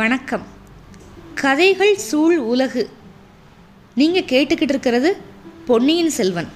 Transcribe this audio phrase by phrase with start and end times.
[0.00, 0.42] வணக்கம்.
[1.34, 2.88] கதைகள் சூழ் உலகு.
[3.94, 5.16] நீங்கள் கேட்டுக்கிட்டு இருக்கிறது
[5.66, 6.48] பொன்னியின் செல்வன்.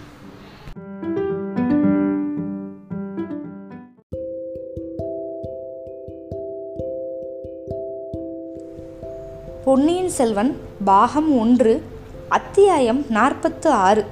[9.64, 11.82] பொன்னியின் செல்வன் பாகம் ஒன்று
[12.28, 14.04] அத்தியாயம் நாற்பத்து ஆறு.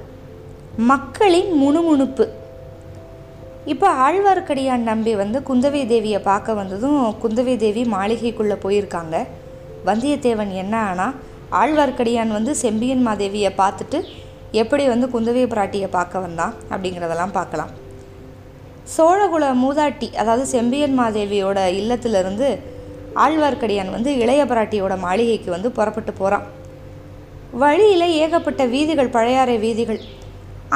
[0.77, 2.29] மக்களின் முணுமுணுப்பு.
[3.71, 9.15] இப்போ ஆழ்வார்க்கடியான் நம்பி வந்து குந்தவை தேவியை பார்க்க வந்ததும் குந்தவை தேவி மாளிகைக்குள்ளே போயிருக்காங்க.
[9.89, 11.13] வந்தியத்தேவன் என்ன ஆனால்
[11.59, 13.99] ஆழ்வார்க்கடியான் வந்து செம்பியன் மாதேவியை பார்த்துட்டு
[14.61, 17.71] எப்படி வந்து குந்தவை பிராட்டியை பார்க்க வந்தான் அப்படிங்கிறதெல்லாம் பார்க்கலாம்.
[18.95, 22.49] சோழகுல மூதாட்டி அதாவது செம்பியன் மாதேவியோட இல்லத்திலிருந்து
[23.25, 26.45] ஆழ்வார்க்கடியான் வந்து இளைய பிராட்டியோட மாளிகைக்கு வந்து புறப்பட்டு போகிறான்
[27.63, 30.01] வழியில் ஏகப்பட்ட வீதிகள் பழையாறை வீதிகள்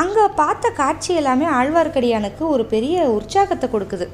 [0.01, 4.05] அங்கே பார்த்த காட்சி எல்லாமே ஆழ்வார்க்கடியானுக்கு ஒரு பெரிய உற்சாகத்தை கொடுக்குது.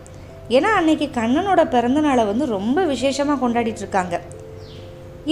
[0.55, 4.15] ஏன்னா அன்னைக்கு கண்ணனோட பிறந்த நாளை வந்து ரொம்ப விசேஷமாக கொண்டாடிட்டு இருக்காங்க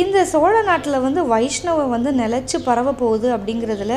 [0.02, 3.96] இந்த சோழ நாட்டில் வந்து வைஷ்ணவம் வந்து நிலச்சி பரவ போகுது அப்படிங்கிறதுல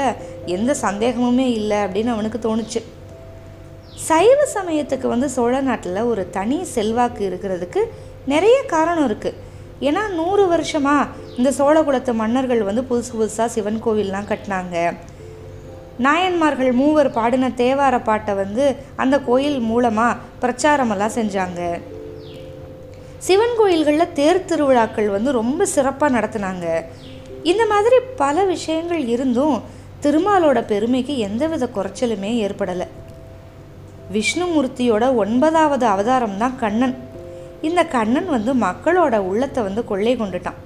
[0.57, 2.81] எந்த சந்தேகமுமே இல்லை அப்படின்னு அவனுக்கு தோணுச்சு.
[4.09, 7.83] சைவ சமயத்துக்கு வந்து சோழ நாட்டில் ஒரு தனி செல்வாக்கு இருக்கிறதுக்கு
[8.33, 9.41] நிறைய காரணம் இருக்குது
[9.89, 14.77] ஏன்னா நூறு வருஷமாக இந்த சோழகுலத்து மன்னர்கள் வந்து புதுசு புதுசாக சிவன் கோவில்லாம் கட்டினாங்க.
[15.99, 21.81] நாயன்மார்கள் மூவர் பாடின தேவார பாட்டை வந்து அந்த கோயில் மூலமாக பிரச்சாரமெல்லாம் செஞ்சாங்க.
[23.19, 26.85] சிவன் கோயில்களில் தேர் திருவிழாக்கள் வந்து ரொம்ப சிறப்பாக நடத்தினாங்க.
[27.43, 29.63] இந்த மாதிரி பல விஷயங்கள் இருந்தும்
[30.03, 32.87] திருமாலோட பெருமைக்கு எந்தவித குறைச்சலுமே ஏற்படலை.
[34.13, 36.97] விஷ்ணுமூர்த்தியோட ஒன்பதாவது அவதாரம் தான் கண்ணன்.
[37.63, 40.61] இந்த கண்ணன் வந்து மக்களோட உள்ளத்தை வந்து கொள்ளை கொண்டுட்டான்.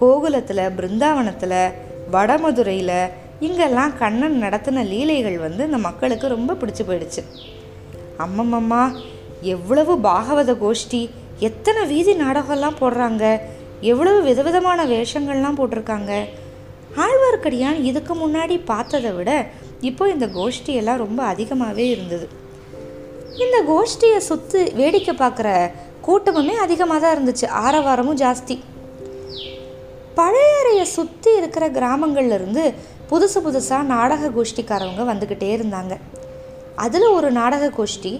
[0.00, 1.72] கோகுலத்தில் பிருந்தாவனத்தில்
[2.12, 7.22] வடமதுரையில் இங்கெல்லாம் கண்ணன் நடத்தின லீலைகள் வந்து இந்த மக்களுக்கு ரொம்ப பிடிச்சி போயிடுச்சு.
[8.24, 8.82] அம்மம்மம்மா
[9.54, 11.00] எவ்வளவு பாகவத கோஷ்டி
[11.48, 13.24] எத்தனை வீதி நாடகம்லாம் போடுறாங்க
[13.80, 16.12] எவ்வளவு விதவிதமான வேஷங்கள்லாம் போட்டிருக்காங்க.
[17.04, 19.30] ஆழ்வார்க்கடியான் இதுக்கு முன்னாடி பார்த்ததை விட
[19.80, 22.26] இப்போ இந்த கோஷ்டியெல்லாம் ரொம்ப அதிகமாகவே இருந்தது.
[23.44, 25.48] இந்த கோஷ்டியை சுற்றி வேடிக்கை பார்க்குற
[26.06, 28.56] கூட்டமுமே அதிகமாக தான் இருந்துச்சு ஆரவாரமும் ஜாஸ்தி.
[30.18, 32.64] பழையறையை சுற்றி இருக்கிற கிராமங்கள்லேருந்து
[33.10, 35.94] புதுசு புதுசாக நாடக கோஷ்டிக்காரவங்க வந்துக்கிட்டே இருந்தாங்க.
[36.84, 38.12] அதில் ஒரு நாடக கோஷ்டி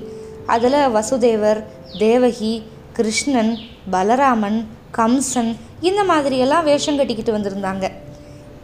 [0.54, 1.60] அதில் வசுதேவர்
[2.02, 2.52] தேவகி
[2.96, 3.52] கிருஷ்ணன்
[3.94, 4.58] பலராமன்
[4.98, 5.50] கம்சன்
[5.88, 7.86] இந்த மாதிரியெல்லாம் வேஷம் கட்டிக்கிட்டு வந்திருந்தாங்க.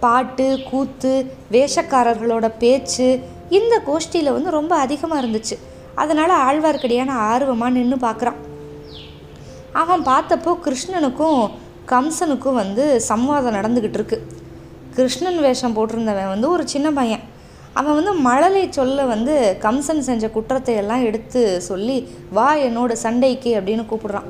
[0.04, 1.12] பாட்டு கூத்து
[1.54, 3.08] வேஷக்காரர்களோட பேச்சு
[3.58, 5.58] இந்த கோஷ்டியில் வந்து ரொம்ப அதிகமாக இருந்துச்சு.
[6.02, 8.38] அதனால் ஆழ்வார்க்கடியான ஆர்வமாக நின்று பார்க்குறான்
[9.82, 11.42] அவன் பார்த்தப்போ கிருஷ்ணனுக்கும்
[11.92, 14.40] கம்சனுக்கும் வந்து சம்வாதம் நடந்துக்கிட்டு இருக்குது
[14.96, 17.22] கிருஷ்ணன் வேஷம் போட்டிருந்தவன் வந்து ஒரு சின்ன பையன்.
[17.78, 21.96] அவன் வந்து மழலை சொல்ல வந்து கம்சன் செஞ்ச குற்றத்தை எல்லாம் எடுத்து சொல்லி
[22.36, 24.28] வா என்னோட சண்டைக்கு அப்படின்னு கூப்பிடுறான்.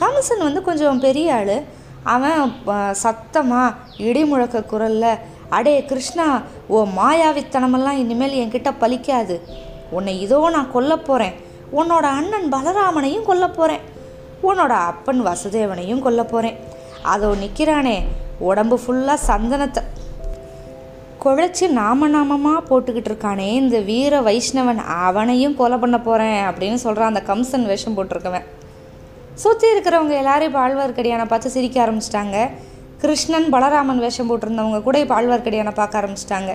[0.00, 1.56] கம்சன் வந்து கொஞ்சம் பெரிய ஆள்.
[2.14, 2.40] அவன்
[3.04, 3.76] சத்தமாக
[4.08, 5.20] இடி முழக்க குரலில்
[5.56, 6.26] அடே கிருஷ்ணா
[6.74, 9.36] ஓ மாயாவித்தனமெல்லாம் இனிமேல் என்கிட்ட பலிக்காது.
[9.96, 11.34] உன்னை இதோ நான் கொல்ல போகிறேன்
[11.78, 13.84] உன்னோட அண்ணன் பலராமனையும் கொல்ல போகிறேன்
[14.48, 16.56] உன்னோட அப்பன் வசுதேவனையும் கொல்ல போகிறேன்
[17.12, 17.96] அதோ நிற்கிறானே
[18.48, 19.82] உடம்பு ஃபுல்லாக சந்தனத்தை.
[21.22, 27.22] குழைச்சி நாம நாமமாக போட்டுக்கிட்டு இருக்கானே இந்த வீர வைஷ்ணவன் அவனையும் கொலை பண்ண போகிறேன் அப்படின்னு சொல்கிறான் அந்த
[27.30, 28.46] கம்சன் வேஷம் போட்டிருக்கவன்.
[29.42, 32.36] சுற்றி இருக்கிறவங்க எல்லாரும் இப்போ ஆழ்வார்க்கடியானை பார்த்து சிரிக்க ஆரம்பிச்சிட்டாங்க.
[33.02, 36.52] கிருஷ்ணன் பலராமன் வேஷம் போட்டிருந்தவங்க கூட இப்போ ஆழ்வார்க்கடியானை பார்க்க ஆரம்பிச்சிட்டாங்க.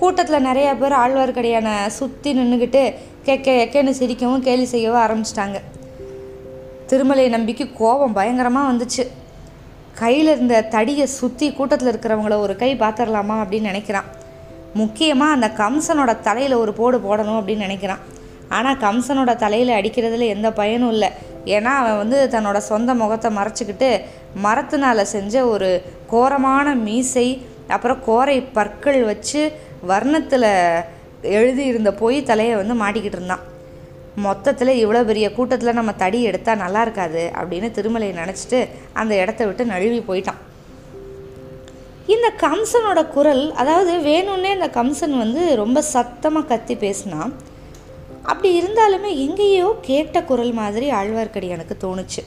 [0.00, 2.82] கூட்டத்தில் நிறையா பேர் ஆழ்வார்க்கடியானை சுற்றி நின்றுக்கிட்டு
[3.28, 5.58] கெக்க எக்கேன்னு சிரிக்கவும் கேலி செய்யவும் ஆரம்பிச்சிட்டாங்க.
[6.90, 9.04] திருமலை நம்பிக்கை கோபம் பயங்கரமாக வந்துச்சு.
[10.00, 14.08] கையில் இருந்த தடியை சுற்றி கூட்டத்தில் இருக்கிறவங்கள ஒரு கை பார்த்துடலாமா அப்படின்னு நினைக்கிறான்.
[14.80, 18.02] முக்கியமாக அந்த கம்சனோட தலையில் ஒரு போடு போடணும் அப்படின்னு நினைக்கிறான்.
[18.56, 21.10] ஆனால் கம்சனோட தலையில் அடிக்கிறதுல எந்த பயனும் இல்லை.
[21.56, 23.90] ஏன்னா அவன் வந்து தன்னோட சொந்த முகத்தை மறைச்சிக்கிட்டு
[24.44, 25.68] மரத்தினால் செஞ்ச ஒரு
[26.12, 27.28] கோரமான மீசை
[27.76, 29.42] அப்புறம் கோரை பற்கள் வச்சு
[29.90, 30.50] வர்ணத்தில்
[31.36, 33.44] எழுதியிருந்த பொய் தலையை வந்து மாட்டிக்கிட்டு இருந்தான்.
[34.26, 38.60] மொத்தத்தில் இவ்வளோ பெரிய கூட்டத்தில் நம்ம தடி எடுத்தால் நல்லா இருக்காது அப்படின்னு திருமலையை நினச்சிட்டு
[39.00, 40.40] அந்த இடத்த விட்டு நழுவி போயிட்டான்.
[42.14, 47.32] இந்த கம்சனோட குரல் அதாவது வேணும்னே இந்த கம்சன் வந்து ரொம்ப சத்தமாக கத்தி பேசினான்.
[48.30, 52.22] அப்படி இருந்தாலுமே எங்கேயோ கேட்ட குரல் மாதிரி ஆழ்வார்க்கடியானுக்கு தோணுச்சு.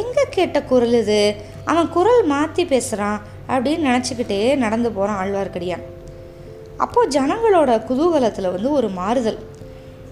[0.00, 1.22] எங்கே கேட்ட குரல் இது?
[1.70, 3.18] அவன் குரல் மாற்றி பேசுகிறான்
[3.54, 5.84] அப்படின்னு நினச்சிக்கிட்டே நடந்து போகிறான் ஆழ்வார்க்கடியான்.
[6.84, 9.40] அப்போது ஜனங்களோட குதூகலத்தில் வந்து ஒரு மாறுதல்.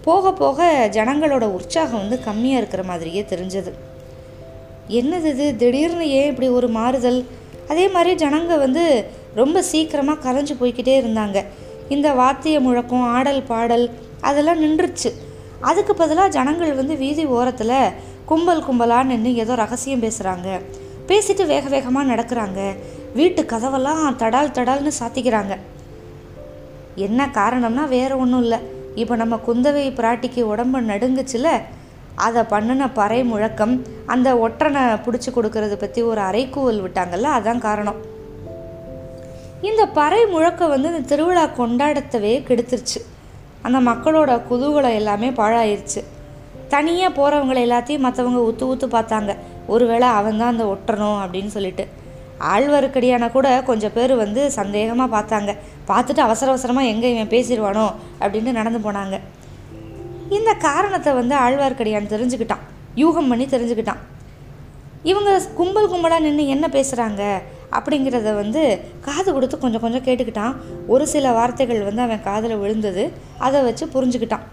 [0.04, 3.72] போக போக ஜனங்களோட உற்சாகம் வந்து கம்மியாக இருக்கிற மாதிரியே தெரிஞ்சது.
[4.88, 5.56] என்னது இது?
[5.56, 7.26] திடீர்னு ஏன் இப்படி ஒரு மாறுதல்?
[7.69, 8.84] அதே மாதிரி ஜனங்க வந்து
[9.34, 11.44] ரொம்ப சீக்கிரமாக கலைஞ்சு போய்கிட்டே இருந்தாங்க.
[11.88, 13.90] இந்த வாத்திய முழக்கம் ஆடல் பாடல்
[14.20, 15.10] அதெல்லாம் நின்றுச்சு.
[15.60, 17.76] அதுக்கு பதிலாக ஜனங்கள் வந்து வீதி ஓரத்தில்
[18.25, 20.49] கும்பல் கும்பலாக நின்று ஏதோ ரகசியம் பேசுகிறாங்க
[21.06, 22.60] பேசிட்டு வேக வேகமாக நடக்கிறாங்க.
[23.14, 25.56] வீட்டு கதவெல்லாம் தடால் தடால்னு சாத்திக்கிறாங்க.
[26.94, 28.58] என்ன காரணம்னா வேற ஒன்றும் இல்லை.
[28.94, 31.50] இப்போ நம்ம குந்தவை பிராட்டிக்கு உடம்பு நடுங்குச்சுல
[32.14, 33.74] அதை பண்ணின பறை முழக்கம்
[34.06, 38.00] அந்த ஒற்றனை பிடிச்சி கொடுக்கறத பற்றி ஒரு அரைக்கூவல் விட்டாங்கல்ல அதான் காரணம்.
[39.60, 43.00] இந்த பறை முழக்கம் வந்து இந்த திருவிழா கொண்டாடத்தவே கெடுத்துருச்சு.
[43.62, 46.00] அந்த மக்களோட குதூகலம் எல்லாமே பாழாயிருச்சு.
[46.68, 49.36] தனியாக போகிறவங்களை எல்லாத்தையும் மற்றவங்க ஊற்று ஊற்று பார்த்தாங்க.
[49.66, 51.86] ஒருவேளை அவன் தான் அந்த ஒட்டணும் அப்படின்னு சொல்லிட்டு.
[52.40, 55.56] ஆழ்வாருக்கடியான கூட கொஞ்சம் பேர் வந்து சந்தேகமாக பார்த்தாங்க.
[55.92, 57.86] பார்த்துட்டு அவசர அவசரமாக எங்கே இவன் பேசிடுவானோ
[58.22, 59.18] அப்படின்னு நடந்து போனாங்க.
[60.38, 62.62] இந்த காரணத்தை வந்து ஆழ்வார்க்கடியான் தெரிஞ்சுக்கிட்டான்.
[63.02, 64.00] யூகம் பண்ணி தெரிஞ்சுக்கிட்டான்.
[65.10, 67.22] இவங்க கும்பல் கும்பலாக நின்று என்ன பேசுகிறாங்க
[67.76, 68.62] அப்படிங்கிறத வந்து
[69.06, 70.54] காது கொடுத்து கொஞ்சம் கொஞ்சம் கேட்டுக்கிட்டான்.
[70.94, 73.04] ஒரு சில வார்த்தைகள் வந்து அவன் காதில் விழுந்தது.
[73.46, 74.44] அதை வச்சு புரிஞ்சுக்கிட்டான்.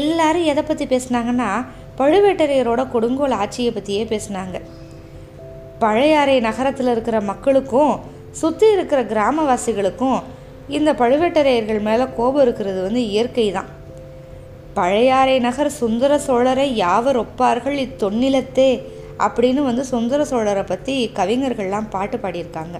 [0.00, 1.50] எல்லாரும் எதை பற்றி பேசுனாங்கன்னா
[2.00, 4.58] பழுவேட்டரையரோட கொடுங்கோல் ஆட்சியை பற்றியே பேசுனாங்க.
[5.82, 7.94] பழையாறை நகரத்தில் இருக்கிற மக்களுக்கும்
[8.40, 10.20] சுற்றி இருக்கிற கிராமவாசிகளுக்கும்
[10.76, 13.70] இந்த பழுவேட்டரையர்கள் மேலே கோபம் இருக்கிறது வந்து இயற்கை தான்
[14.76, 17.76] பழையாறை நகர் சுந்தர சோழரை யாவர் ஒப்பார்கள்?
[17.86, 18.70] இத்தொன்னிலத்தே
[19.24, 22.76] அப்படின்னு வந்து சுந்தர சோழரை பற்றி கவிஞர்கள்லாம் பாட்டு பாடியிருக்காங்க.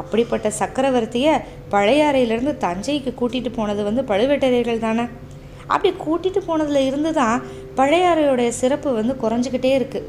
[0.00, 1.34] அப்படிப்பட்ட சக்கரவர்த்தியை
[1.74, 5.04] பழையாறையிலேருந்து தஞ்சைக்கு கூட்டிகிட்டு போனது வந்து பழுவேட்டரையர்கள் தானே?
[5.72, 7.42] அப்படி கூட்டிகிட்டு போனதில் இருந்து தான்
[7.78, 10.08] பழையாறையோடைய சிறப்பு வந்து குறைஞ்சிக்கிட்டே இருக்குது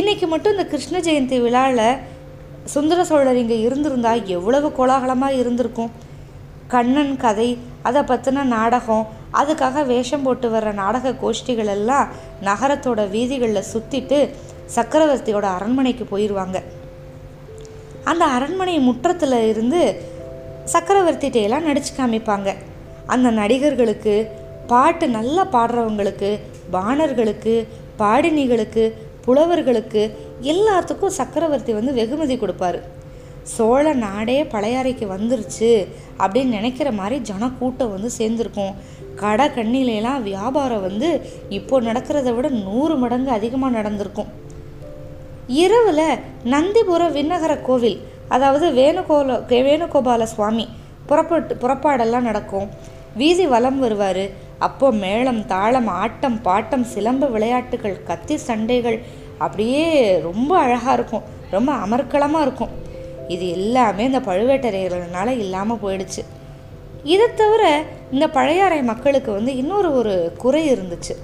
[0.00, 1.86] இன்றைக்கி மட்டும் இந்த கிருஷ்ண ஜெயந்தி விழாவில்
[2.64, 5.90] சுந்தர சோழர் இங்கே இருந்திருந்தா எவ்வளவு கோலாகலமாக இருந்திருக்கும்.
[6.68, 9.08] கண்ணன் கதை அதை பற்றின நாடகம்
[9.40, 12.08] அதுக்காக வேஷம் போட்டு வர்ற நாடக கோஷ்டிகள் எல்லாம்
[12.44, 14.18] நகரத்தோட வீதிகளில் சுற்றிட்டு
[14.74, 16.58] சக்கரவர்த்தியோட அரண்மனைக்கு போயிடுவாங்க
[18.04, 19.80] அந்த அரண்மனை முற்றத்தில் இருந்து
[20.72, 22.54] சக்கரவர்த்திகிட்டையெல்லாம் நடிச்சு காமிப்பாங்க.
[23.06, 24.14] அந்த நடிகர்களுக்கு
[24.66, 26.30] பாட்டு நல்லா பாடுறவங்களுக்கு
[26.72, 27.66] பாணர்களுக்கு
[27.98, 28.84] பாடினிகளுக்கு
[29.26, 30.02] புலவர்களுக்கு
[30.52, 32.80] எல்லாத்துக்கும் சக்கரவர்த்தி வந்து வெகுமதி கொடுப்பாரு.
[33.54, 35.70] சோழ நாடே பழையாறைக்கு வந்துருச்சு
[36.22, 38.74] அப்படின்னு நினைக்கிற மாதிரி ஜனக்கூட்டம் வந்து சேர்ந்துருக்கும்.
[39.22, 41.08] கடை கண்ணிலெல்லாம் வியாபாரம் வந்து
[41.58, 44.30] இப்போ நடக்கிறத விட நூறு மடங்கு அதிகமாக நடந்திருக்கும்.
[45.64, 46.06] இரவில்
[46.54, 47.98] நந்திபுர விண்ணகர கோவில்
[48.34, 50.66] அதாவது வேணுகோல வேணுகோபால சுவாமி
[51.06, 52.68] புறப்பட்டு புறப்பாடெல்லாம் நடக்கும்.
[53.20, 54.24] வீதி வலம் வருவார்.
[54.66, 58.98] அப்போ மேளம் தாளம் ஆட்டம் பாட்டம் சிலம்ப விளையாட்டுகள் கத்தி சண்டைகள்
[59.44, 59.86] அப்படியே
[60.28, 61.24] ரொம்ப அழகாக இருக்கும்.
[61.54, 62.72] ரொம்ப அமர்க்களமாக இருக்கும்.
[63.34, 66.22] இது எல்லாமே இந்த பழுவேட்டரையர்களால் இல்லாமல் போயிடுச்சு.
[67.14, 67.62] இதை தவிர
[68.14, 71.14] இந்த பழையாறை மக்களுக்கு வந்து இன்னொரு ஒரு குறை இருந்துச்சு.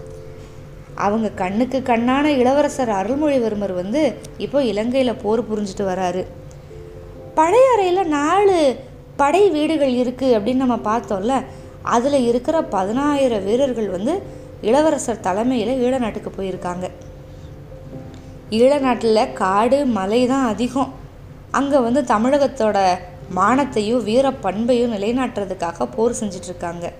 [1.06, 4.02] அவங்க கண்ணுக்கு கண்ணான இளவரசர் அருள்மொழிவர்மர் வந்து
[4.44, 6.22] இப்போ இலங்கையில் போர் புரிஞ்சுட்டு வராரு.
[7.38, 8.58] பழையாறையில் நாலு
[9.20, 11.36] படை வீடுகள் இருக்குது அப்படின்னு நம்ம பார்த்தோம்ல
[11.82, 14.22] அதில் இருக்கிற பதினாயிரம் வீரர்கள் வந்து
[14.62, 16.86] இளவரசர் தலைமையில் ஈழ நாட்டுக்கு போயிருக்காங்க.
[18.50, 20.92] ஈழ நாட்டில் காடு மலை தான் அதிகம்.
[21.50, 22.78] அங்கே வந்து தமிழகத்தோட
[23.34, 26.92] மானத்தையும் வீர பண்பையும் நிலைநாட்டுறதுக்காக போர் செஞ்சிட்ருக்காங்க.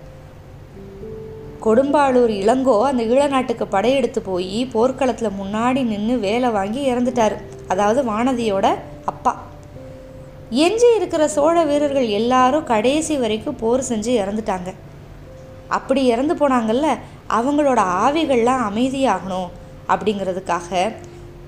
[1.65, 7.35] கொடும்பாளூர் இளங்கோ அந்த ஈழ நாட்டுக்கு படையெடுத்து போய் போர்க்களத்தில் முன்னாடி நின்று வேலை வாங்கி இறந்துட்டார்.
[7.67, 8.67] அதாவது வானதியோட
[10.51, 14.69] எஞ்சி இருக்கிற சோழ வீரர்கள் எல்லாரும் கடைசி வரைக்கும் போர் செஞ்சு இறந்துட்டாங்க.
[15.77, 16.87] அப்படி இறந்து போனாங்கல்ல
[17.37, 19.49] அவங்களோட ஆவிகள்லாம் அமைதியாகணும்
[19.93, 20.91] அப்படிங்கிறதுக்காக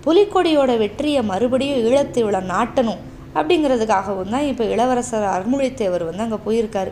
[0.06, 3.02] புலிக்கொடியோட வெற்றியை மறுபடியும் ஈழத்தீவுல நாட்டணும்
[3.36, 6.92] அப்படிங்கிறதுக்காகவும் தான் இப்போ இளவரசர் அருள்மொழித்தேவர் வந்து அங்கே போயிருக்காரு.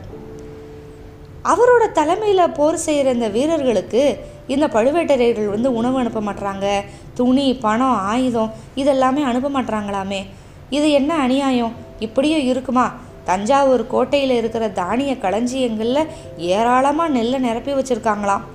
[1.52, 4.04] அவரோட தலைமையில் போர் செய்கிற இந்த வீரர்களுக்கு
[4.48, 6.68] இந்த பழுவேட்டரையர்கள் வந்து உணவு அனுப்ப மாட்டுறாங்க
[7.14, 10.22] துணி பணம் ஆயுதம் இதெல்லாமே அனுப்ப மாட்டுறாங்களாமே
[10.70, 11.76] இது என்ன அநியாயம்?
[12.00, 12.86] இப்படியும் இருக்குமா?
[13.30, 18.46] தஞ்சாவூர் கோட்டையில் இருக்கிற தானிய களஞ்சியங்களில் ஏராளமாக நெல்லை நிரப்பி வச்சுருக்காங்களாம்.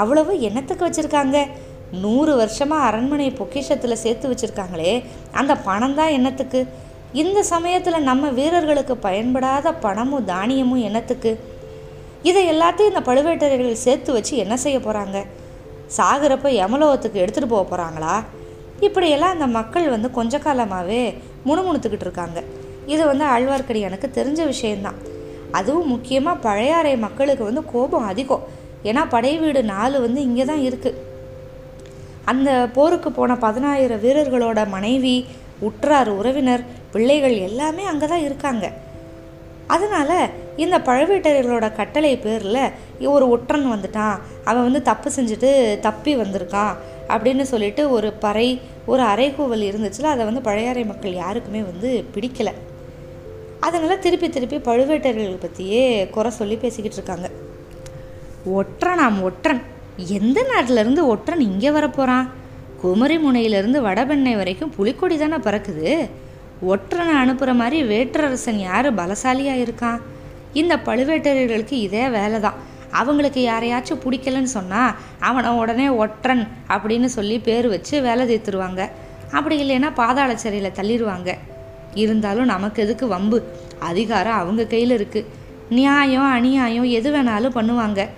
[0.00, 1.38] அவ்வளவு என்னத்துக்கு வச்சுருக்காங்க?
[2.04, 4.94] நூறு வருஷமாக அரண்மனை பொக்கிஷத்தில் சேர்த்து வச்சுருக்காங்களே
[5.40, 6.60] அந்த பணம் தான் என்னத்துக்கு?
[7.22, 11.32] இந்த சமயத்தில் நம்ம வீரர்களுக்கு பயன்படாத பணமும் தானியமும் என்னத்துக்கு?
[12.28, 15.18] இதை எல்லாத்தையும் இந்த பழுவேட்டரையர்கள் சேர்த்து வச்சு என்ன செய்ய போகிறாங்க
[15.96, 18.14] சாகிறப்ப யமலோகத்துக்கு எடுத்துகிட்டு போக போகிறாங்களா
[18.86, 21.02] இப்படியெல்லாம் அந்த மக்கள் வந்து கொஞ்ச காலமாகவே
[21.46, 22.40] முணுமுணுத்துக்கிட்டு இருக்காங்க.
[22.92, 25.00] இது வந்து ஆழ்வார்க்கடியானுக்கு தெரிஞ்ச விஷயந்தான்
[25.58, 28.44] அதுவும் முக்கியமாக பழையாறை மக்களுக்கு வந்து கோபம் அதிகம்.
[28.88, 31.00] ஏன்னா படை வீடு நாலு வந்து இங்கே தான் இருக்குது
[32.30, 35.16] அந்த போருக்கு போன பதினாயிரம் வீரர்களோட மனைவி
[35.68, 38.66] உற்றார் உறவினர் பிள்ளைகள் எல்லாமே அங்கே தான் இருக்காங்க.
[39.74, 40.16] அதனால்
[40.62, 42.60] இந்த பழுவேட்டரையர்களோட கட்டளை பேரில்
[43.14, 44.16] ஒரு ஒற்றன் வந்துட்டான்.
[44.48, 45.50] அவன் வந்து தப்பு செஞ்சுட்டு
[45.86, 46.74] தப்பி வந்திருக்கான்
[47.14, 48.48] அப்படின்னு சொல்லிட்டு ஒரு பறை
[48.92, 52.54] ஒரு அரைகூவல் இருந்துச்சுல அதை வந்து பழையாறை மக்கள் யாருக்குமே வந்து பிடிக்கலை.
[53.66, 55.82] அதனால் திருப்பி திருப்பி பழுவேட்டர்களை பற்றியே
[56.14, 57.28] குறை சொல்லி பேசிக்கிட்டு இருக்காங்க.
[58.58, 59.62] ஒற்றனாம் ஒற்றன்.
[60.18, 62.26] எந்த நாட்டிலேருந்து ஒற்றன் இங்கே வரப்போகிறான்
[62.82, 65.90] குமரி முனையிலிருந்து வடபெண்ணை வரைக்கும் புலிக்கொடி தானே பறக்குது.
[66.72, 68.88] ஒற்றனை அனுப்புகிற மாதிரி வேற்றரசன் யார்?
[69.00, 70.00] பலசாலியாக இருக்கான்.
[70.60, 72.58] இந்த பழுவேட்டரர்களுக்கு இதே வேலை தான்
[73.00, 74.92] அவங்களுக்கு யாரையாச்சும் பிடிக்கலன்னு சொன்னால்
[75.28, 76.44] அவனை உடனே ஒற்றன்
[76.74, 78.82] அப்படின்னு சொல்லி பேர் வச்சு வேலை தீர்த்துருவாங்க
[79.32, 81.30] அப்படி இல்லைன்னா பாதாள சிறையில் தள்ளிடுவாங்க
[81.94, 83.42] இருந்தாலும் நமக்கு எதுக்கு வம்பு?
[83.78, 85.30] அதிகாரம் அவங்க கையில் இருக்குது
[85.70, 88.08] நியாயம் அநியாயம் எது வேணாலும் பண்ணுவாங்க.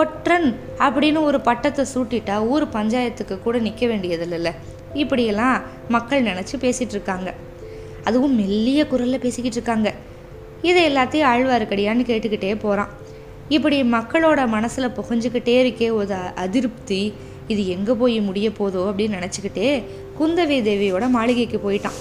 [0.00, 0.48] ஒற்றன்
[0.78, 4.50] அப்படின்னு ஒரு பட்டத்தை சூட்டிட்டா ஊர் பஞ்சாயத்துக்கு கூட நிற்க வேண்டியதில்லைல்ல.
[4.94, 7.34] இப்படியெல்லாம் மக்கள் நினச்சி பேசிகிட்டு இருக்காங்க.
[8.04, 9.90] அதுவும் மெல்லிய குரலில் பேசிக்கிட்டு இருக்காங்க.
[10.62, 12.90] இதை எல்லாத்தையும் ஆழ்வார்க்கடியான்னு கேட்டுக்கிட்டே போகிறான்
[13.48, 17.12] இப்படி மக்களோட மனசில் புகஞ்சுக்கிட்டே இருக்கே ஒரு அதிருப்தி
[17.46, 19.82] இது எங்கே போய் முடிய போதோ அப்படின்னு நினச்சிக்கிட்டே
[20.18, 21.98] குந்தவி தேவியோட மாளிகைக்கு போயிட்டான்.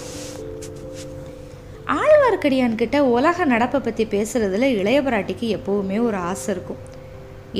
[2.00, 6.82] ஆழ்வார்க்கடியான்கிட்ட உலக நடப்பை பற்றி பேசுகிறதுல இளையபராட்டிக்கு எப்போவுமே ஒரு ஆசை இருக்கும்.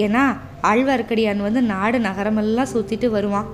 [0.04, 0.24] ஏன்னா
[0.64, 3.50] ஆழ்வார்க்கடியான் வந்து நாடு நகரமெல்லாம் சுற்றிட்டு வருவான்.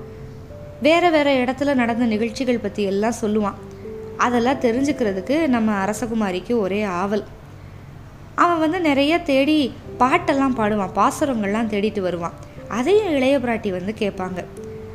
[0.81, 3.57] வேறு வேறு இடத்துல நடந்த நிகழ்ச்சிகள் பற்றி எல்லாம் சொல்லுவான்.
[4.17, 7.25] அதெல்லாம் தெரிஞ்சுக்கிறதுக்கு நம்ம அரசகுமாரிக்கு ஒரே ஆவல்.
[8.36, 9.57] அவன் வந்து நிறைய தேடி
[10.00, 12.38] பாட்டெல்லாம் பாடுவான் பாசுரங்கள்லாம் தேடிட்டு வருவான்.
[12.67, 14.39] அதையும் இளைய பிராட்டி வந்து கேட்பாங்க.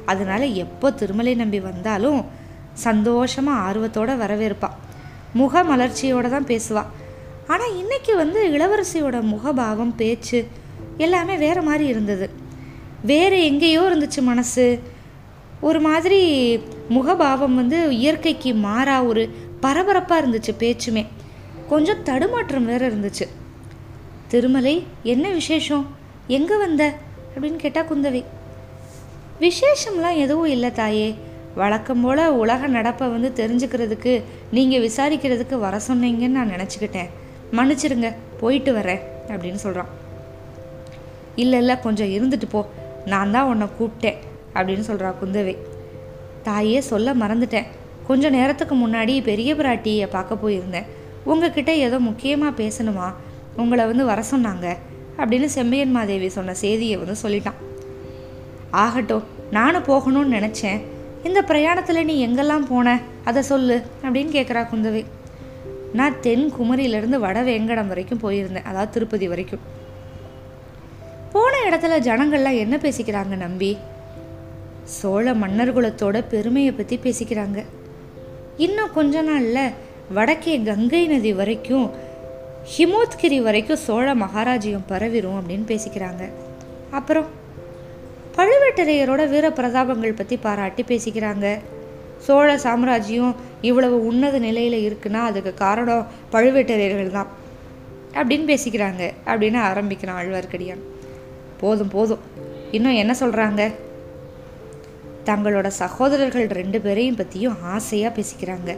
[0.07, 2.21] அதனால் எப்போ திருமலை நம்பி வந்தாலும்
[2.87, 4.79] சந்தோஷமாக ஆர்வத்தோட வரவேற்பான்.
[5.33, 6.91] முக மலர்ச்சியோடு தான் பேசுவாள்
[7.47, 10.49] ஆனால் இன்றைக்கி வந்து இளவரசியோட முகபாவம் பேச்சு
[10.97, 12.31] எல்லாமே வேறு மாதிரி இருந்தது.
[13.03, 14.81] வேறு எங்கேயோ இருந்துச்சு மனசு.
[15.61, 16.21] ஒரு மாதிரி
[16.91, 21.07] முகபாவம் வந்து இயற்கைக்கு மாறா ஒரு பரபரப்பாக இருந்துச்சு பேச்சுமே.
[21.69, 23.29] கொஞ்சம் தடுமாற்றம் வேறு இருந்துச்சு.
[24.29, 25.87] திருமலை என்ன விசேஷம்?
[26.27, 26.95] எங்கே வந்த?
[27.35, 28.25] அப்படின்னு கேட்டால் குந்தவி.
[29.41, 31.15] விசேஷம்லாம் எதுவும் இல்லை தாயே.
[31.54, 37.11] வழக்கம் போல் உலக நடப்பை வந்து தெரிஞ்சுக்கிறதுக்கு நீங்கள் விசாரிக்கிறதுக்கு வர சொன்னீங்கன்னு நான் நினச்சிக்கிட்டேன்.
[37.56, 39.90] மன்னிச்சிருங்க போயிட்டு வரேன் அப்படின்னு சொல்கிறான்
[41.37, 42.66] இல்லை இல்லை கொஞ்சம் இருந்துட்டு போ.
[43.06, 44.18] நான் தான் உன்னை கூப்பிட்டேன்
[44.54, 45.56] அப்படின்னு சொல்கிறா குந்தவை.
[46.42, 47.68] தாயே சொல்ல மறந்துட்டேன்.
[48.06, 50.88] கொஞ்சம் நேரத்துக்கு முன்னாடி பெரிய பிராட்டியை பார்க்க போயிருந்தேன்.
[51.25, 53.09] உங்ககிட்ட ஏதோ முக்கியமாக பேசணுமா?
[53.56, 54.76] உங்களை வந்து வர சொன்னாங்க
[55.18, 57.61] அப்படின்னு செம்மையன் மாதேவி சொன்ன செய்தியை வந்து சொல்லிட்டான்.
[58.71, 60.82] ஆகட்டும் நானும் போகணும்னு நினச்சேன்.
[61.25, 63.00] இந்த பிரயாணத்தில் நீ எங்கெல்லாம் போன?
[63.25, 65.05] அதை சொல்லு அப்படின்னு கேட்குறா குந்தவை.
[65.93, 69.59] நான் தென் குமரியிலேருந்து வட வேங்கடம் வரைக்கும் போயிருந்தேன் அதாவது திருப்பதி வரைக்கும்.
[71.33, 73.76] போன இடத்துல ஜனங்கள்லாம் என்ன பேசிக்கிறாங்க நம்பி?
[74.85, 77.64] சோழ மன்னர்குலத்தோட பெருமையை பற்றி பேசிக்கிறாங்க.
[78.57, 79.71] இன்னும் கொஞ்ச நாளில்
[80.12, 81.91] வடக்கே கங்கை நதி வரைக்கும்
[82.79, 86.31] ஹிமோத்கிரி வரைக்கும் சோழ மகாராஜியம் பரவிடும் அப்படின்னு பேசிக்கிறாங்க.
[86.91, 87.41] அப்புறம்?
[88.37, 91.59] பழுவேட்டரையரோட வீர பிரதாபங்கள் பற்றி பாராட்டி பேசிக்கிறாங்க.
[92.19, 97.27] சோழ சாம்ராஜ்யம் இவ்வளவு உன்னத நிலையில் இருக்குன்னா அதுக்கு காரணம் பழுவேட்டரையர்கள் தான்.
[98.12, 99.11] அப்படின்னு பேசிக்கிறாங்க.
[99.27, 100.81] அப்படின்னு ஆரம்பிக்கிறான் ஆழ்வார்க்கடியான்.
[101.61, 102.19] போதும் போதும்.
[102.71, 103.73] இன்னும் என்ன சொல்கிறாங்க
[105.25, 108.77] தங்களோட சகோதரர்கள் ரெண்டு பேரையும் பற்றியும் ஆசையாக பேசிக்கிறாங்க.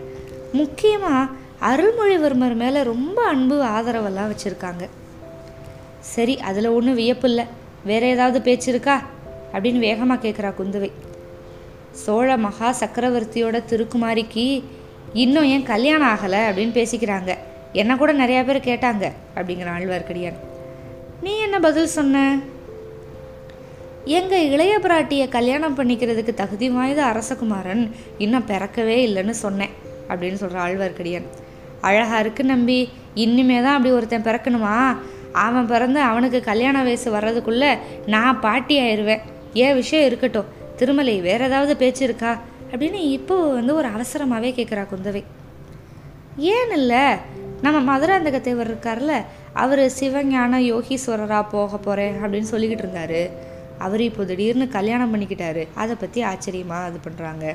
[0.53, 1.31] முக்கியமாக
[1.63, 4.89] அருள்மொழிவர்மர் மேலே ரொம்ப அன்பு ஆதரவெல்லாம் வச்சுருக்காங்க.
[6.01, 7.45] சரி அதில் ஒன்றும் வியப்பு இல்லை.
[7.85, 9.03] வேற ஏதாவது பேச்சு இருக்கா?
[9.55, 10.91] அப்படின்னு வேகமாக கேட்குறா குந்தவை.
[11.91, 14.47] சோழ மகா சக்கரவர்த்தியோட திருக்குமாரிக்கு
[15.13, 17.33] இன்னும் ஏன் கல்யாணம் ஆகலை அப்படின்னு பேசிக்கிறாங்க.
[17.73, 19.05] என்ன கூட நிறையா பேர் கேட்டாங்க
[19.37, 20.41] அப்படிங்கிற ஆழ்வார்க்கடியான்.
[21.23, 22.39] நீ என்ன பதில் சொன்ன?
[24.05, 29.75] எங்கள் இளைய பிராட்டியை கல்யாணம் பண்ணிக்கிறதுக்கு தகுதி வாய்ந்த அரசகுமாரன் இன்னும் பிறக்கவே இல்லைன்னு சொன்னேன்
[30.09, 31.29] அப்படின்னு சொல்கிற ஆழ்வார்க்கடியான்.
[31.81, 32.79] அழகா இருக்கு நம்பி
[33.15, 34.75] இனிமே தான் அப்படி ஒருத்தன் பிறக்கணுமா?
[35.33, 37.71] அவன் பிறந்து அவனுக்கு கல்யாண வயசு வர்றதுக்குள்ளே
[38.07, 40.45] நான் பாட்டி ஆயிடுவேன் ஏன் விஷயம் இருக்கட்டும்.
[40.77, 42.39] திருமலை வேற ஏதாவது பேச்சு இருக்கா?
[42.71, 45.25] அப்படின்னு இப்போ வந்து ஒரு அவசரமாகவே கேட்குறா குந்தவை.
[46.37, 47.17] ஏன் இல்லை?
[47.63, 53.31] நம்ம மதுராந்தக தேவர் இருக்கார்ல அவர் சிவஞான யோகீஸ்வரராக போக போகிறேன் அப்படின்னு சொல்லிக்கிட்டு இருந்தாரு.
[53.79, 55.69] அவர் இப்போ திடீர்னு கல்யாணம் பண்ணிக்கிட்டாரு.
[55.75, 57.55] அதை பற்றி ஆச்சரியமாக இது பண்ணுறாங்க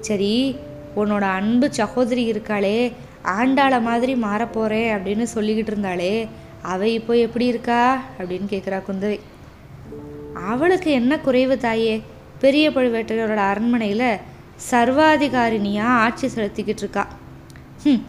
[0.00, 0.56] சரி
[0.96, 2.92] உன்னோட அன்பு சகோதரி இருக்காளே
[3.38, 6.28] ஆண்டாள மாதிரி மாறப்போகிறேன் அப்படின்னு சொல்லிக்கிட்டு இருந்தாளே
[6.62, 8.02] அவ இப்போ எப்படி இருக்கா?
[8.18, 9.20] அப்படின்னு கேட்குறா குந்தவை.
[10.34, 12.02] அவளுக்கு என்ன குறைவு தாயே?
[12.40, 14.20] பெரிய பழுவேட்டரையரோட அரண்மனையில்
[14.70, 17.06] சர்வாதிகாரினியாக ஆட்சி செலுத்திக்கிட்டு இருக்கா.
[17.84, 18.02] ம்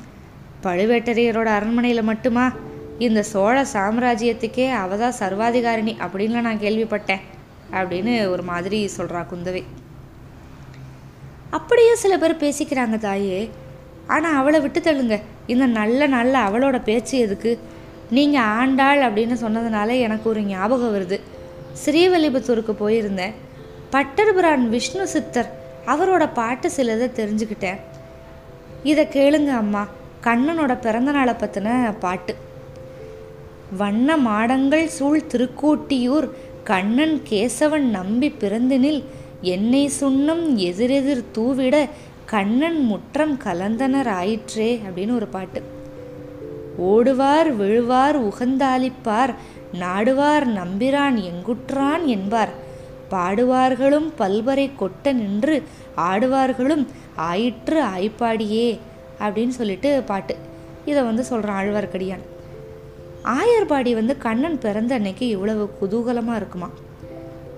[0.64, 2.52] பழுவேட்டரையரோட அரண்மனையில் மட்டுமா?
[2.98, 7.24] இந்த சோழ சாம்ராஜ்யத்துக்கே அவ தான் சர்வாதிகாரிணி அப்படின்னு நான் கேள்விப்பட்டேன்
[7.72, 9.64] அப்படின்னு ஒரு மாதிரி சொல்கிறா குந்தவை.
[11.50, 13.50] அப்படியே சில பேர் பேசிக்கிறாங்க தாயே.
[14.08, 15.22] ஆனால் அவளை விட்டு தள்ளுங்க.
[15.48, 17.60] இந்த நல்ல நல்ல அவளோட பேச்சு எதுக்கு?
[18.10, 21.20] நீங்கள் ஆண்டாள் அப்படின்னு சொன்னதுனால எனக்கு ஒரு ஞாபகம் வருது.
[21.82, 23.34] ஸ்ரீவல்லிபுத்தூருக்கு போயிருந்தேன்.
[23.92, 25.50] பட்டர்புரான் விஷ்ணு சித்தர்
[25.88, 27.80] அவரோட பாட்டு சிலதை தெரிஞ்சுக்கிட்டேன்.
[28.84, 29.84] இதை கேளுங்க அம்மா
[30.24, 32.36] கண்ணனோட பிறந்தநாளை பற்றின பாட்டு.
[33.78, 36.28] வண்ண மாடங்கள் சூழ் திருக்கூட்டியூர்
[36.64, 39.04] கண்ணன் கேசவன் நம்பி பிறந்தினில்
[39.42, 41.88] என்னை சுண்ணம் எதிரெதிர் தூவிட
[42.26, 45.62] கண்ணன் முற்றம் கலந்தனர் ஆயிற்றே அப்படின்னு ஒரு பாட்டு.
[46.92, 49.34] ஓடுவார் விழுவார் உகந்தாளிப்பார்
[49.80, 52.50] நாடுவார் நம்பிரான் எங்குற்றான் என்பார்.
[53.10, 55.64] பாடுவார்களும் பல்வரை கொட்ட நின்று
[55.98, 58.80] ஆடுவார்களும் ஆயிற்று ஆய்ப்பாடியே
[59.20, 60.36] அப்படின்னு சொல்லிட்டு பாட்டு.
[60.86, 62.24] இதை வந்து சொல்கிறான் ஆழ்வார்க்கடியான்.
[63.24, 66.70] ஆயர்பாடி வந்து கண்ணன் பிறந்த அன்னைக்கு இவ்வளவு குதூகலமாக இருக்குமா?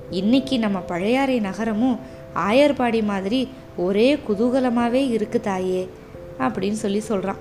[0.10, 2.00] இன்னைக்கு நம்ம பழையாறை நகரமும்
[2.50, 5.90] ஆயர்பாடி மாதிரி ஒரே குதூகலமாகவே இருக்கு தாயே
[6.40, 7.38] அப்படின்னு சொல்லி சொல்கிறான்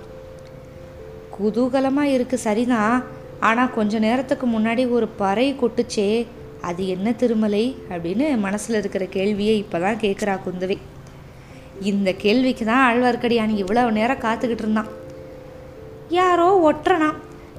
[1.43, 3.05] குதூகலமாக இருக்குது சரிதான்
[3.41, 6.27] ஆனால் கொஞ்ச நேரத்துக்கு முன்னாடி ஒரு பறை கொட்டுச்சே
[6.61, 10.79] அது என்ன திருமலை அப்படின்னு மனசில் இருக்கிற கேள்வியை இப்போ தான் கேட்குறா குந்தவை.
[11.83, 14.91] இந்த கேள்விக்கு தான் ஆழ்வார்க்கடியான் இவ்வளோ நேரம் காத்துக்கிட்டு இருந்தான்.
[16.09, 17.11] யாரோ ஒட்டுறனா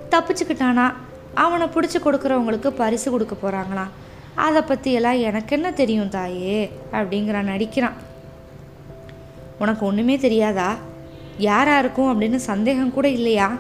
[0.10, 0.94] தப்பிச்சுக்கிட்டானா
[1.34, 3.94] அவனை பிடிச்சி கொடுக்குறவங்களுக்கு பரிசு கொடுக்க போகிறாங்களாம்
[4.36, 7.98] அதை பற்றியெல்லாம் எனக்கு என்ன தெரியும் தாயே அப்படிங்கிறான் நடிக்கிறான்.
[9.60, 10.76] உனக்கு ஒன்றுமே தெரியாதா?
[11.38, 13.58] யாராக இருக்கும் அப்படின்னு சந்தேகம் கூட இல்லையா?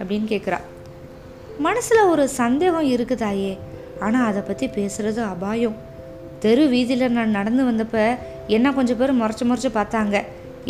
[0.00, 0.60] அப்படின்னு கேட்குறா
[1.66, 3.52] மனசில் ஒரு சந்தேகம் இருக்குதாயே?
[4.04, 5.76] ஆனால் அதை பற்றி பேசுகிறது அபாயம்.
[6.44, 8.04] தெரு வீதியில் நான் நடந்து வந்தப்போ
[8.56, 10.16] என்ன கொஞ்சம் பேர் முறைச்சி முறைச்சி பார்த்தாங்க.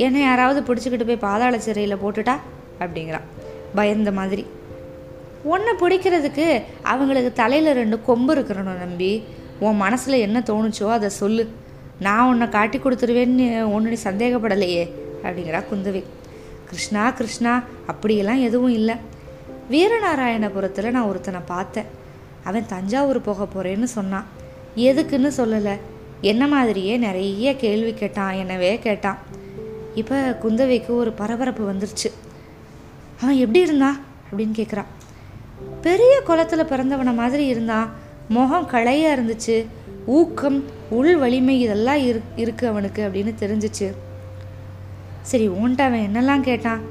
[0.05, 2.35] என்னை யாராவது பிடிச்சிக்கிட்டு போய் பாதாள சிறையில் போட்டுட்டா?
[2.83, 3.27] அப்படிங்கிறான்.
[3.79, 4.45] பயந்த மாதிரி.
[5.53, 6.47] உன்னை பிடிக்கிறதுக்கு
[6.93, 9.13] அவங்களுக்கு தலையில் ரெண்டு கொம்பு இருக்கிறணும் நம்பி.
[9.67, 11.45] உன் மனசில் என்ன தோணுச்சோ அதை சொல்லு.
[12.07, 13.47] நான் உன்னை காட்டி கொடுத்துருவேன்னு
[13.77, 14.85] ஒன்று சந்தேகப்படலையே
[15.25, 16.03] அப்படிங்கிறா குந்தவி.
[16.69, 17.55] கிருஷ்ணா கிருஷ்ணா
[17.87, 18.97] அப்படியெல்லாம் எதுவும் இல்லை.
[19.73, 21.91] வீரநாராயணபுரத்தில் நான் ஒருத்தனை பார்த்தேன்.
[22.45, 24.27] அவன் தஞ்சாவூர் போக போகிறேன்னு சொன்னான்.
[24.77, 25.75] எதுக்குன்னு சொல்லலை.
[26.21, 29.19] என்ன மாதிரியே நிறைய கேள்வி கேட்டான் என்னவே கேட்டான்.
[29.95, 32.11] இப்போ குந்தவைக்கு ஒரு பரபரப்பு வந்துருச்சு.
[33.21, 33.99] அவன் எப்படி இருந்தான்
[34.31, 34.91] அப்படின்னு கேட்குறான்
[35.81, 37.91] பெரிய குளத்தில் பிறந்தவனை மாதிரி இருந்தான்
[38.29, 39.57] முகம் களையாக இருந்துச்சு.
[40.07, 40.59] ஊக்கம்
[40.91, 43.89] உள் வலிமை இதெல்லாம் இரு இருக்குது அவனுக்கு அப்படின்னு தெரிஞ்சிச்சு.
[45.31, 46.83] சரி உன்ட்ட அவன் என்னெல்லாம் கேட்டான்?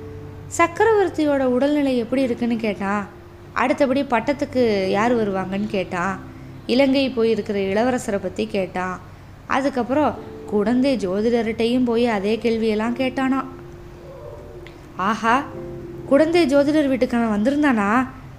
[0.58, 3.08] சக்கரவர்த்தியோட உடல்நிலை எப்படி இருக்குன்னு கேட்டான்
[3.54, 6.20] அடுத்தபடி பட்டத்துக்கு யார் வருவாங்கன்னு கேட்டான்
[6.66, 9.00] இலங்கை போயிருக்கிற இளவரசரை பற்றி கேட்டான்
[9.48, 13.40] அதுக்கப்புறம் குழந்தை ஜோதிடர்கிட்டையும் போய் அதே கேள்வியெல்லாம் கேட்டானா.
[14.98, 15.44] ஆஹா
[16.10, 17.90] குழந்தை ஜோதிடர் வீட்டுக்கு அவன் வந்திருந்தானா?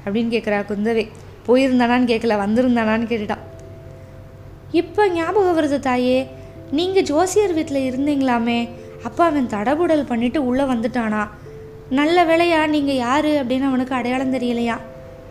[0.05, 1.05] அப்படின்னு கேட்குறா குந்தவை.
[1.46, 3.44] போயிருந்தானான்னு கேட்கல வந்திருந்தானான்னு கேட்டுட்டான்
[4.70, 6.18] இப்போ ஞாபகம் வருது தாயே
[6.70, 8.68] நீங்கள் ஜோசியர் வீட்டில் இருந்தீங்களாமே
[9.05, 11.22] அப்பா அவன் தடபுடல் பண்ணிட்டு உள்ளே வந்துட்டானா?
[11.98, 14.76] நல்ல வேலையா நீங்கள் யார் அப்படின்னு அவனுக்கு அடையாளம் தெரியலையா?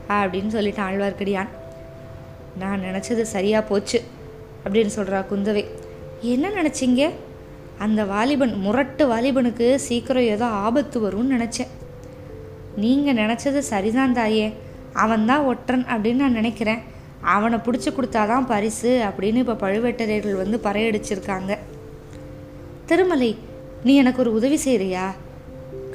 [0.09, 1.47] அப்படின்னு சொல்லிட்டு ஆழ்வார்க்கடியான்.
[2.59, 4.01] நான் நினச்சது சரியாக போச்சு
[4.65, 5.63] அப்படின்னு சொல்கிறா குந்தவை.
[6.21, 7.09] என்ன நினச்சிங்க?
[7.77, 11.71] அந்த வாலிபன் முரட்டு வாலிபனுக்கு சீக்கிரம் ஏதோ ஆபத்து வரும்னு நினச்சேன்.
[12.75, 14.53] நீங்கள் நினச்சது சரிதான் தாயே
[14.93, 16.79] அவன்தான் ஒற்றன் அப்படின்னு நான் நினைக்கிறேன்.
[17.21, 21.57] அவனை பிடிச்சி கொடுத்தாதான் பரிசு அப்படின்னு இப்போ பழுவேட்டரையர்கள் வந்து பறையடிச்சிருக்காங்க.
[22.85, 23.37] திருமலை
[23.83, 25.05] நீ எனக்கு ஒரு உதவி செய்கிறியா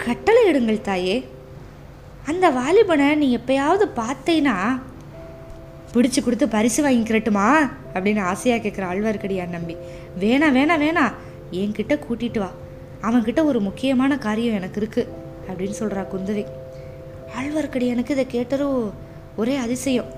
[0.04, 1.16] கட்டளை இடுங்கள் தாயே.
[2.30, 4.56] அந்த வாலிபனை நீ எப்பயாவது பார்த்தேன்னா
[5.94, 9.76] பிடிச்சி கொடுத்து பரிசு வாங்கிக்கிறட்டுமா அப்படின்னு ஆசையாக கேட்குற ஆழ்வார்க்கடியான் நம்பி.
[10.20, 11.14] வேணாம் வேணாம் வேணாம்
[11.50, 12.50] என்கிட்ட கூட்டிட்டு வா.
[13.02, 15.10] அவன்கிட்ட ஒரு முக்கியமான காரியம் எனக்கு இருக்குது
[15.48, 16.44] அப்படின்னு சொல்கிறா குந்தவை.
[17.38, 18.92] ஆழ்வார்க்கடியானுக்கு இதை கேட்டதும்
[19.36, 20.10] ஒரே அதிசயம்.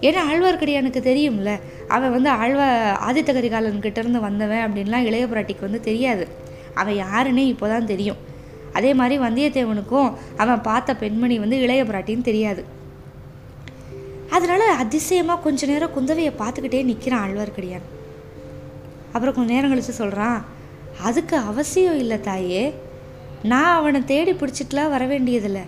[0.00, 2.66] ஏன்னா ஆழ்வார்க்கடியானுக்கு தெரியும்ல அவன் வந்து ஆழ்வா
[3.08, 6.26] ஆதித்த கரிகாலன் வந்தவன் அப்படின்லாம் இளைய பிராட்டிக்கு வந்து தெரியாது.
[6.74, 8.34] அவன் யாருன்னே இப்போ தான் தெரியும்.
[8.76, 12.62] அதே மாதிரி வந்தியத்தேவனுக்கும் அவன் பார்த்த பெண்மணி வந்து இளைய பிராட்டின்னு தெரியாது.
[14.30, 17.86] அதனால அதிசயமாக கொஞ்ச நேரம் குந்தவையை பார்த்துக்கிட்டே நிற்கிறான் ஆழ்வார்க்கடியான்.
[19.12, 20.38] அப்புறம் கொஞ்ச நேரம் கழிச்சு சொல்கிறான்
[21.02, 22.64] அதுக்கு அவசியம் இல்லை தாயே.
[23.42, 25.64] நான் அவனை தேடி பிடிச்சிட்டுலாம் வர வேண்டியதில்லை.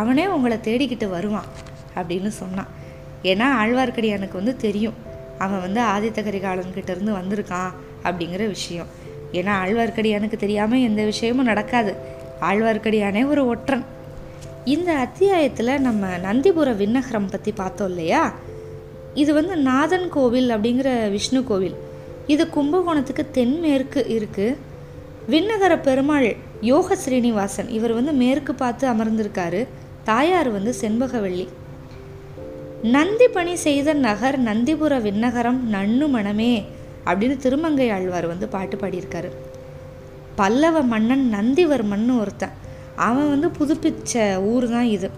[0.00, 1.50] அவனே உங்களை தேடிக்கிட்டு வருவான்
[1.98, 2.70] அப்படின்னு சொன்னான்.
[3.22, 4.96] ஏன்னா ஆழ்வார்க்கடியானுக்கு வந்து தெரியும்
[5.44, 7.72] அவன் வந்து ஆதித்த கரிகாலன்கிட்டேருந்து வந்திருக்கான்
[8.04, 8.90] அப்படிங்கிற விஷயம்.
[9.32, 11.92] ஏன்னா ஆழ்வார்க்கடியானுக்கு தெரியாமல் எந்த விஷயமும் நடக்காது.
[12.40, 13.84] ஆழ்வார்க்கடியானே ஒரு ஒற்றன்.
[14.64, 18.32] இந்த அத்தியாயத்தில் நம்ம நந்திபுர விண்ணகரம் பற்றி பார்த்தோம் இல்லையா?
[19.14, 21.74] இது வந்து நாதன் கோவில் அப்படிங்கிற விஷ்ணு கோவில்.
[22.26, 24.56] இது கும்பகோணத்துக்கு தென்மேற்கு இருக்குது
[25.30, 29.66] விண்ணகர பெருமாள் யோக ஸ்ரீனிவாசன் இவர் வந்து மேற்கு பார்த்து அமர்ந்திருக்காரு.
[30.04, 31.48] தாயார் வந்து செண்பகவள்ளி.
[32.82, 36.64] நந்தி பணி செய்த நகர் நந்திபுர விண்ணகரம் நன்னு மனமே
[37.04, 39.30] அப்படின்னு திருமங்கை ஆழ்வார் வந்து பாட்டு பாடியிருக்காரு.
[40.40, 42.54] பல்லவ மன்னன் நந்திவர்மன் ஒருத்தன்.
[43.06, 44.14] அவன் வந்து புதுப்பிச்ச
[44.52, 45.08] ஊர் தான் இது.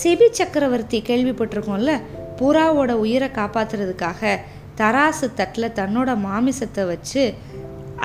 [0.00, 1.92] செபி சக்கரவர்த்தி கேள்விப்பட்டிருக்கோம்ல
[2.40, 4.38] புறாவோட உயிரை காப்பாத்துறதுக்காக
[4.80, 7.22] தராசு தட்டில் தன்னோட மாமிசத்தை வச்சு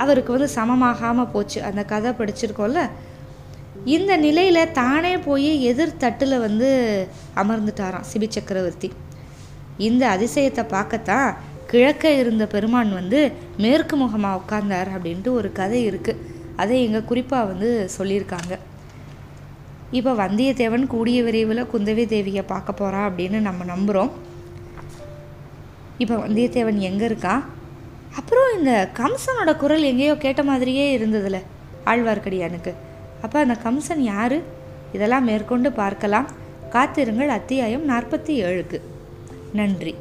[0.02, 1.58] அவருக்கு வந்து சமமாகாமல் போச்சு.
[1.62, 2.82] அந்த கதை படிச்சிருக்கோம்ல
[3.94, 6.68] இந்த நிலையில் தானே போய் எதிர் தட்டில் வந்து
[7.42, 8.88] அமர்ந்துட்டாராம் சிபி சக்கரவர்த்தி.
[9.88, 11.28] இந்த அதிசயத்தை பார்க்கத்தான்
[11.70, 16.22] கிழக்க இருந்த பெருமான் வந்து மேற்கு முகமாக உட்கார்ந்தார் அப்படின்ட்டு ஒரு கதை இருக்குது
[16.56, 18.54] அதை எங்கள் குறிப்பாக வந்து சொல்லியிருக்காங்க.
[19.90, 24.10] இப்போ வந்தியத்தேவன் கூடிய விரைவில் குந்தவி தேவியை பார்க்க போகிறா அப்படின்னு நம்ம நம்புகிறோம்
[25.98, 27.34] இப்போ வந்தியத்தேவன் எங்கே இருக்கா?
[28.16, 31.40] அப்புறம் இந்த கம்சனோட குரல் எங்கேயோ கேட்ட மாதிரியே இருந்ததுல
[31.84, 32.72] ஆழ்வார்க்கடியானுக்கு.
[33.22, 34.38] அப்போ அந்த கம்சன் யார்?
[34.92, 36.28] இதெல்லாம் மேற்கொண்டு பார்க்கலாம்.
[36.70, 38.80] காத்திருங்கள் அத்தியாயம் நாற்பத்தி ஏழுக்கு.
[39.52, 39.94] நன்றி.